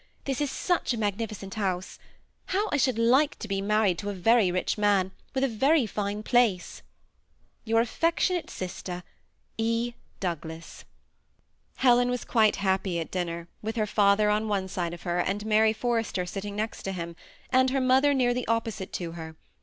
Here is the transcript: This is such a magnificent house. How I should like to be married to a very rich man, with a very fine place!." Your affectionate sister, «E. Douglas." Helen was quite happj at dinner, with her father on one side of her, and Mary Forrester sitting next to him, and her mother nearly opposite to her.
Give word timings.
This 0.25 0.41
is 0.41 0.49
such 0.49 0.95
a 0.95 0.99
magnificent 0.99 1.53
house. 1.53 1.99
How 2.45 2.69
I 2.71 2.77
should 2.77 2.97
like 2.97 3.37
to 3.37 3.47
be 3.47 3.61
married 3.61 3.99
to 3.99 4.09
a 4.09 4.13
very 4.15 4.51
rich 4.51 4.75
man, 4.75 5.11
with 5.35 5.43
a 5.43 5.47
very 5.47 5.85
fine 5.85 6.23
place!." 6.23 6.81
Your 7.65 7.81
affectionate 7.81 8.49
sister, 8.49 9.03
«E. 9.59 9.93
Douglas." 10.19 10.85
Helen 11.75 12.09
was 12.09 12.25
quite 12.25 12.55
happj 12.55 12.99
at 12.99 13.11
dinner, 13.11 13.47
with 13.61 13.75
her 13.75 13.85
father 13.85 14.31
on 14.31 14.47
one 14.47 14.67
side 14.67 14.95
of 14.95 15.03
her, 15.03 15.19
and 15.19 15.45
Mary 15.45 15.71
Forrester 15.71 16.25
sitting 16.25 16.55
next 16.55 16.81
to 16.81 16.93
him, 16.93 17.15
and 17.51 17.69
her 17.69 17.79
mother 17.79 18.15
nearly 18.15 18.43
opposite 18.47 18.91
to 18.93 19.11
her. 19.11 19.35